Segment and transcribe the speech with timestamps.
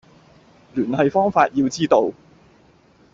[0.73, 2.11] 聯繫方法要知道